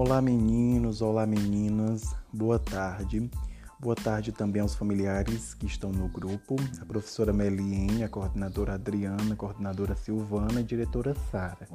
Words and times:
Olá 0.00 0.22
meninos, 0.22 1.02
olá 1.02 1.26
meninas, 1.26 2.14
boa 2.32 2.56
tarde. 2.56 3.28
Boa 3.80 3.96
tarde 3.96 4.30
também 4.30 4.62
aos 4.62 4.72
familiares 4.72 5.54
que 5.54 5.66
estão 5.66 5.90
no 5.90 6.06
grupo, 6.06 6.54
a 6.80 6.84
professora 6.84 7.32
Meliene, 7.32 8.04
a 8.04 8.08
coordenadora 8.08 8.74
Adriana, 8.74 9.32
a 9.32 9.36
coordenadora 9.36 9.96
Silvana 9.96 10.60
e 10.60 10.62
a 10.62 10.62
diretora 10.62 11.16
Sara. 11.32 11.66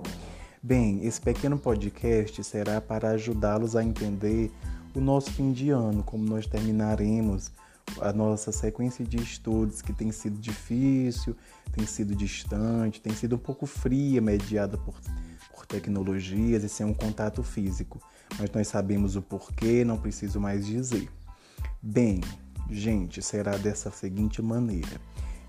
Bem, 0.64 1.06
esse 1.06 1.20
pequeno 1.20 1.60
podcast 1.60 2.42
será 2.46 2.80
para 2.80 3.10
ajudá-los 3.10 3.76
a 3.76 3.84
entender 3.84 4.50
o 4.96 5.02
nosso 5.02 5.30
fim 5.30 5.52
de 5.52 5.72
ano, 5.72 6.02
como 6.02 6.24
nós 6.24 6.48
terminaremos 6.48 7.52
a 8.00 8.14
nossa 8.14 8.54
sequência 8.54 9.04
de 9.04 9.18
estudos 9.18 9.82
que 9.82 9.92
tem 9.92 10.14
sido 10.14 10.40
difícil, 10.40 11.36
tem 11.74 11.86
sido 11.86 12.16
distante, 12.16 13.02
tem 13.02 13.14
sido 13.14 13.36
um 13.36 13.40
pouco 13.40 13.66
fria, 13.66 14.22
mediada 14.22 14.78
por, 14.78 14.96
por 15.54 15.66
tecnologias 15.66 16.64
e 16.64 16.70
sem 16.70 16.86
um 16.86 16.94
contato 16.94 17.44
físico. 17.44 18.00
Mas 18.40 18.52
nós 18.52 18.68
sabemos 18.68 19.16
o 19.16 19.22
porquê, 19.22 19.86
não 19.86 19.98
preciso 19.98 20.40
mais 20.40 20.66
dizer. 20.66 21.10
Bem, 21.82 22.22
gente, 22.70 23.22
será 23.22 23.58
dessa 23.58 23.92
seguinte 23.92 24.42
maneira. 24.42 25.02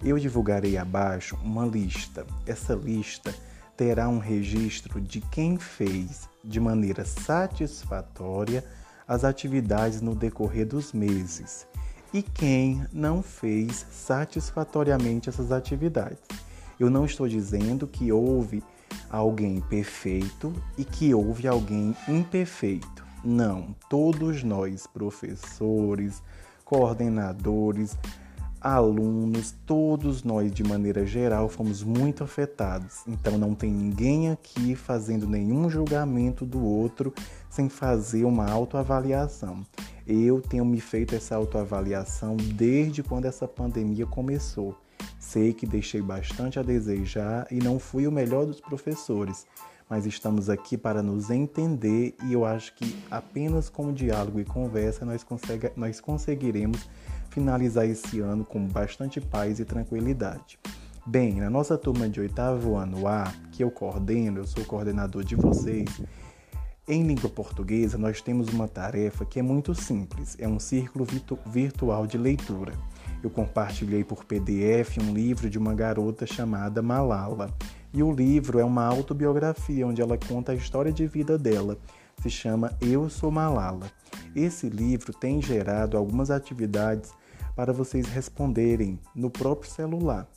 Eu 0.02 0.19
divulgarei 0.19 0.77
abaixo 0.77 1.37
uma 1.43 1.66
lista. 1.66 2.27
Essa 2.47 2.74
lista 2.74 3.34
terá 3.77 4.09
um 4.09 4.19
registro 4.19 5.01
de 5.01 5.20
quem 5.20 5.59
fez 5.59 6.29
de 6.45 6.60
maneira 6.60 7.05
satisfatória 7.05 8.65
as 9.07 9.24
atividades 9.24 10.01
no 10.01 10.15
decorrer 10.15 10.66
dos 10.66 10.93
meses 10.93 11.66
e 12.12 12.23
quem 12.23 12.87
não 12.93 13.23
fez 13.23 13.87
satisfatoriamente 13.91 15.29
essas 15.29 15.51
atividades. 15.51 16.23
Eu 16.79 16.88
não 16.88 17.05
estou 17.05 17.29
dizendo 17.29 17.87
que 17.87 18.12
houve 18.12 18.62
alguém 19.10 19.60
perfeito 19.60 20.52
e 20.76 20.84
que 20.84 21.14
houve 21.14 21.46
alguém 21.46 21.96
imperfeito. 22.09 23.04
Não, 23.24 23.74
todos 23.88 24.42
nós, 24.42 24.87
professores, 24.87 26.23
coordenadores, 26.64 27.96
alunos, 28.65 29.54
todos 29.66 30.24
nós 30.24 30.50
de 30.50 30.65
maneira 30.65 31.04
geral 31.04 31.50
fomos 31.50 31.82
muito 31.82 32.24
afetados. 32.24 33.02
Então 33.06 33.37
não 33.37 33.54
tem 33.54 33.70
ninguém 33.70 34.30
aqui 34.30 34.74
fazendo 34.74 35.28
nenhum 35.28 35.68
julgamento 35.68 36.46
do 36.46 36.65
outro 36.65 37.12
sem 37.50 37.68
fazer 37.68 38.24
uma 38.24 38.50
autoavaliação. 38.50 39.66
Eu 40.06 40.40
tenho 40.40 40.65
me 40.65 40.80
feito 40.80 41.15
essa 41.15 41.37
autoavaliação 41.37 42.37
desde 42.37 43.02
quando 43.02 43.26
essa 43.26 43.46
pandemia 43.46 44.06
começou. 44.06 44.74
Sei 45.25 45.55
que 45.55 45.67
deixei 45.67 46.03
bastante 46.03 46.61
a 46.61 46.63
desejar 46.63 47.49
e 47.51 47.59
não 47.59 47.79
fui 47.79 48.07
o 48.07 48.13
melhor 48.13 48.45
dos 48.45 48.61
professores, 48.61 49.47
mas 49.89 50.07
estamos 50.07 50.51
aqui 50.51 50.77
para 50.77 51.03
nos 51.03 51.30
entender 51.30 52.15
e 52.25 52.35
eu 52.35 52.45
acho 52.45 52.75
que 52.75 52.97
apenas 53.11 53.69
com 53.69 53.93
diálogo 53.93 54.39
e 54.39 54.45
conversa 54.45 55.05
nós, 55.05 55.25
consegue, 55.25 55.73
nós 55.77 55.99
conseguiremos 55.99 56.89
finalizar 57.30 57.87
esse 57.87 58.21
ano 58.21 58.45
com 58.45 58.65
bastante 58.65 59.19
paz 59.19 59.59
e 59.59 59.65
tranquilidade. 59.65 60.59
Bem, 61.05 61.41
na 61.41 61.51
nossa 61.51 61.77
turma 61.77 62.09
de 62.09 62.21
oitavo 62.21 62.77
ano 62.77 63.09
A, 63.09 63.33
que 63.51 63.65
eu 63.65 63.71
coordeno, 63.71 64.41
eu 64.41 64.47
sou 64.47 64.65
coordenador 64.65 65.25
de 65.25 65.34
vocês, 65.34 66.03
em 66.87 67.03
língua 67.03 67.31
portuguesa 67.31 67.97
nós 67.97 68.21
temos 68.21 68.49
uma 68.50 68.69
tarefa 68.69 69.25
que 69.25 69.41
é 69.41 69.43
muito 69.43 69.75
simples, 69.75 70.37
é 70.39 70.47
um 70.47 70.61
círculo 70.61 71.05
virtu 71.05 71.39
virtual 71.47 72.06
de 72.06 72.19
leitura. 72.19 72.75
Eu 73.25 73.31
compartilhei 73.31 74.05
por 74.05 74.22
PDF 74.22 74.99
um 75.00 75.15
livro 75.15 75.49
de 75.49 75.59
uma 75.59 75.72
garota 75.75 76.27
chamada 76.27 76.83
Malala. 76.83 77.50
E 77.91 78.03
o 78.03 78.12
livro 78.12 78.59
é 78.59 78.65
uma 78.65 78.84
autobiografia 78.84 79.87
onde 79.87 80.03
ela 80.03 80.19
conta 80.19 80.53
a 80.53 80.55
história 80.55 80.93
de 80.93 81.06
vida 81.06 81.39
dela. 81.39 81.78
Se 82.21 82.28
chama 82.28 82.77
Eu 82.83 83.09
Sou 83.09 83.31
Malala. 83.31 83.91
Esse 84.37 84.69
livro 84.69 85.11
tem 85.15 85.41
gerado 85.41 85.97
algumas 85.97 86.31
atividades 86.31 87.15
para 87.57 87.73
vocês 87.73 88.07
responderem 88.09 89.01
no 89.15 89.31
próprio 89.31 89.71
celular, 89.71 90.29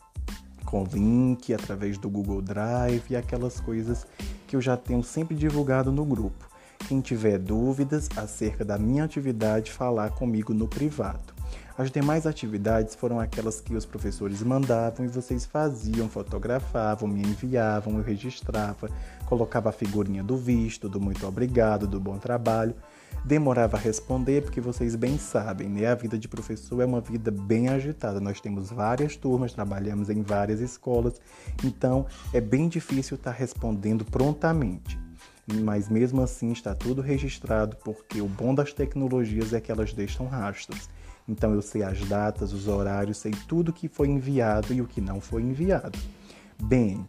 com 0.63 0.85
link 0.85 1.53
através 1.53 1.97
do 1.97 2.09
Google 2.09 2.41
Drive 2.41 3.03
e 3.09 3.17
aquelas 3.17 3.59
coisas 3.59 4.07
que 4.47 4.55
eu 4.55 4.61
já 4.61 4.77
tenho 4.77 5.03
sempre 5.03 5.35
divulgado 5.35 5.91
no 5.91 6.05
grupo. 6.05 6.47
Quem 6.87 7.01
tiver 7.01 7.37
dúvidas 7.37 8.07
acerca 8.15 8.63
da 8.63 8.77
minha 8.77 9.03
atividade, 9.03 9.73
falar 9.73 10.11
comigo 10.11 10.53
no 10.53 10.69
privado. 10.69 11.36
As 11.77 11.91
demais 11.91 12.25
atividades 12.25 12.95
foram 12.95 13.19
aquelas 13.19 13.61
que 13.61 13.75
os 13.75 13.85
professores 13.85 14.41
mandavam 14.41 15.05
e 15.05 15.09
vocês 15.09 15.45
faziam, 15.45 16.09
fotografavam, 16.09 17.07
me 17.07 17.21
enviavam, 17.21 17.97
eu 17.97 18.03
registrava, 18.03 18.89
colocava 19.25 19.69
a 19.69 19.71
figurinha 19.71 20.23
do 20.23 20.35
visto, 20.35 20.89
do 20.89 20.99
muito 20.99 21.27
obrigado, 21.27 21.85
do 21.85 21.99
bom 21.99 22.17
trabalho. 22.17 22.75
Demorava 23.23 23.77
a 23.77 23.79
responder 23.79 24.41
porque 24.41 24.59
vocês 24.59 24.95
bem 24.95 25.17
sabem, 25.17 25.69
né? 25.69 25.85
A 25.85 25.95
vida 25.95 26.17
de 26.17 26.27
professor 26.27 26.81
é 26.81 26.85
uma 26.85 27.01
vida 27.01 27.29
bem 27.29 27.69
agitada. 27.69 28.19
Nós 28.19 28.41
temos 28.41 28.71
várias 28.71 29.15
turmas, 29.15 29.53
trabalhamos 29.53 30.09
em 30.09 30.21
várias 30.21 30.59
escolas, 30.59 31.21
então 31.63 32.07
é 32.33 32.41
bem 32.41 32.67
difícil 32.67 33.15
estar 33.15 33.31
respondendo 33.31 34.03
prontamente 34.05 34.97
mas 35.47 35.87
mesmo 35.87 36.21
assim 36.21 36.51
está 36.51 36.75
tudo 36.75 37.01
registrado 37.01 37.77
porque 37.77 38.21
o 38.21 38.27
bom 38.27 38.53
das 38.53 38.73
tecnologias 38.73 39.53
é 39.53 39.61
que 39.61 39.71
elas 39.71 39.93
deixam 39.93 40.27
rastros. 40.27 40.89
Então 41.27 41.53
eu 41.53 41.61
sei 41.61 41.83
as 41.83 41.99
datas, 42.07 42.53
os 42.53 42.67
horários, 42.67 43.17
sei 43.17 43.31
tudo 43.47 43.73
que 43.73 43.87
foi 43.87 44.07
enviado 44.07 44.73
e 44.73 44.81
o 44.81 44.87
que 44.87 45.01
não 45.01 45.19
foi 45.19 45.41
enviado. 45.41 45.99
Bem, 46.61 47.07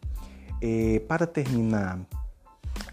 é, 0.60 1.00
para 1.06 1.26
terminar 1.26 2.00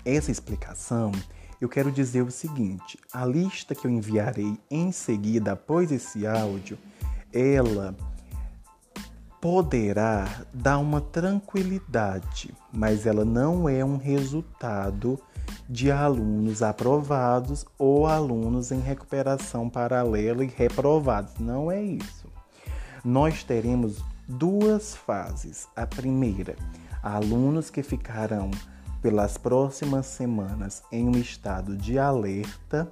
essa 0.03 0.31
explicação, 0.31 1.11
eu 1.59 1.67
quero 1.67 1.91
dizer 1.91 2.21
o 2.21 2.31
seguinte: 2.31 2.97
a 3.11 3.25
lista 3.25 3.73
que 3.73 3.87
eu 3.87 3.91
enviarei 3.91 4.57
em 4.69 4.91
seguida 4.91 5.53
após 5.53 5.91
esse 5.91 6.27
áudio, 6.27 6.77
ela 7.33 7.95
poderá 9.41 10.45
dar 10.53 10.79
uma 10.79 11.01
tranquilidade, 11.01 12.53
mas 12.73 13.05
ela 13.05 13.23
não 13.23 13.69
é 13.69 13.83
um 13.85 13.97
resultado 13.97 15.19
de 15.69 15.91
alunos 15.91 16.61
aprovados 16.61 17.65
ou 17.77 18.05
alunos 18.05 18.71
em 18.71 18.79
recuperação 18.79 19.69
paralela 19.69 20.43
e 20.43 20.47
reprovados. 20.47 21.33
Não 21.39 21.71
é 21.71 21.81
isso. 21.81 22.27
Nós 23.03 23.43
teremos 23.43 24.03
duas 24.27 24.95
fases. 24.95 25.67
A 25.75 25.85
primeira, 25.85 26.55
alunos 27.01 27.69
que 27.69 27.83
ficarão 27.83 28.51
pelas 29.01 29.37
próximas 29.37 30.07
semanas 30.07 30.83
em 30.91 31.07
um 31.07 31.17
estado 31.17 31.77
de 31.77 31.99
alerta, 31.99 32.91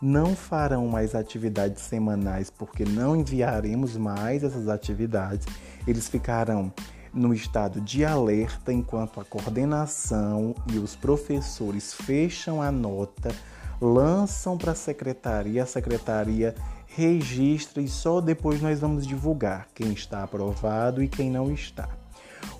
não 0.00 0.36
farão 0.36 0.86
mais 0.86 1.14
atividades 1.14 1.82
semanais 1.82 2.50
porque 2.50 2.84
não 2.84 3.16
enviaremos 3.16 3.96
mais 3.96 4.44
essas 4.44 4.68
atividades. 4.68 5.46
Eles 5.86 6.08
ficarão 6.08 6.72
no 7.16 7.32
estado 7.32 7.80
de 7.80 8.04
alerta 8.04 8.72
enquanto 8.72 9.18
a 9.18 9.24
coordenação 9.24 10.54
e 10.70 10.78
os 10.78 10.94
professores 10.94 11.94
fecham 11.94 12.60
a 12.60 12.70
nota, 12.70 13.34
lançam 13.80 14.58
para 14.58 14.72
a 14.72 14.74
secretaria, 14.74 15.62
a 15.62 15.66
secretaria 15.66 16.54
registra 16.86 17.82
e 17.82 17.88
só 17.88 18.20
depois 18.20 18.60
nós 18.60 18.80
vamos 18.80 19.06
divulgar 19.06 19.68
quem 19.74 19.92
está 19.92 20.22
aprovado 20.22 21.02
e 21.02 21.08
quem 21.08 21.30
não 21.30 21.50
está. 21.50 21.88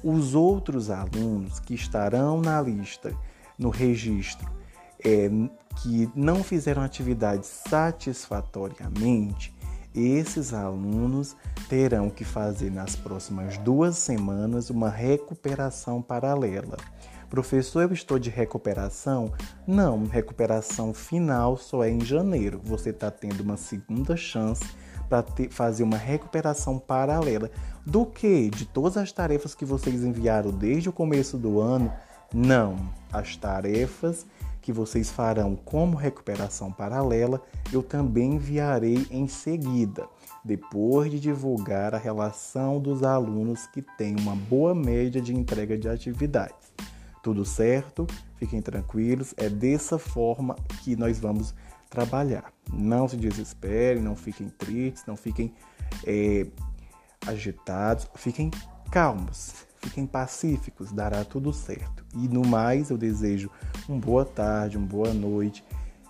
Os 0.02 0.34
outros 0.34 0.88
alunos 0.90 1.60
que 1.60 1.74
estarão 1.74 2.40
na 2.40 2.58
lista, 2.60 3.14
no 3.58 3.70
registro, 3.70 4.50
é, 5.04 5.28
que 5.82 6.10
não 6.14 6.42
fizeram 6.42 6.82
atividade 6.82 7.46
satisfatoriamente, 7.46 9.54
esses 9.96 10.52
alunos 10.52 11.36
terão 11.68 12.10
que 12.10 12.24
fazer 12.24 12.70
nas 12.70 12.94
próximas 12.94 13.56
duas 13.58 13.96
semanas 13.96 14.70
uma 14.70 14.90
recuperação 14.90 16.02
paralela. 16.02 16.76
Professor, 17.28 17.82
eu 17.82 17.92
estou 17.92 18.18
de 18.18 18.30
recuperação? 18.30 19.32
Não, 19.66 20.04
recuperação 20.04 20.94
final 20.94 21.56
só 21.56 21.82
é 21.82 21.90
em 21.90 22.00
janeiro. 22.00 22.60
Você 22.62 22.90
está 22.90 23.10
tendo 23.10 23.40
uma 23.40 23.56
segunda 23.56 24.16
chance 24.16 24.64
para 25.08 25.24
fazer 25.50 25.82
uma 25.82 25.96
recuperação 25.96 26.78
paralela. 26.78 27.50
Do 27.84 28.06
que? 28.06 28.48
De 28.50 28.64
todas 28.64 28.96
as 28.96 29.10
tarefas 29.10 29.54
que 29.54 29.64
vocês 29.64 30.04
enviaram 30.04 30.50
desde 30.50 30.88
o 30.88 30.92
começo 30.92 31.36
do 31.36 31.60
ano? 31.60 31.92
Não. 32.32 32.76
As 33.12 33.36
tarefas 33.36 34.26
que 34.66 34.72
vocês 34.72 35.12
farão 35.12 35.54
como 35.54 35.96
recuperação 35.96 36.72
paralela, 36.72 37.40
eu 37.72 37.84
também 37.84 38.34
enviarei 38.34 39.06
em 39.12 39.28
seguida, 39.28 40.08
depois 40.44 41.08
de 41.08 41.20
divulgar 41.20 41.94
a 41.94 41.98
relação 41.98 42.80
dos 42.80 43.04
alunos 43.04 43.68
que 43.68 43.80
têm 43.80 44.16
uma 44.18 44.34
boa 44.34 44.74
média 44.74 45.20
de 45.20 45.32
entrega 45.32 45.78
de 45.78 45.88
atividades. 45.88 46.72
Tudo 47.22 47.44
certo? 47.44 48.08
Fiquem 48.34 48.60
tranquilos, 48.60 49.32
é 49.36 49.48
dessa 49.48 50.00
forma 50.00 50.56
que 50.82 50.96
nós 50.96 51.16
vamos 51.16 51.54
trabalhar. 51.88 52.52
Não 52.72 53.06
se 53.06 53.16
desesperem, 53.16 54.02
não 54.02 54.16
fiquem 54.16 54.48
tristes, 54.48 55.04
não 55.06 55.16
fiquem 55.16 55.54
é, 56.04 56.44
agitados, 57.24 58.10
fiquem 58.16 58.50
calmos. 58.90 59.64
Fiquem 59.86 60.04
pacíficos, 60.04 60.90
dará 60.90 61.24
tudo 61.24 61.52
certo. 61.52 62.04
E 62.12 62.26
no 62.26 62.44
mais, 62.44 62.90
eu 62.90 62.98
desejo 62.98 63.48
uma 63.88 64.00
boa 64.00 64.24
tarde, 64.24 64.76
uma 64.76 64.84
boa 64.84 65.14
noite. 65.14 65.64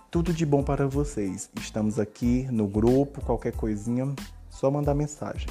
Tudo 0.09 0.33
de 0.33 0.47
bom 0.47 0.63
para 0.63 0.87
vocês. 0.87 1.47
Estamos 1.61 1.99
aqui 1.99 2.47
no 2.49 2.67
grupo, 2.67 3.23
qualquer 3.23 3.53
coisinha, 3.53 4.11
só 4.49 4.71
mandar 4.71 4.95
mensagem. 4.95 5.47